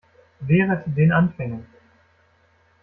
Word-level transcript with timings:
Wehret 0.39 0.97
den 0.97 1.11
Anfängen! 1.11 1.67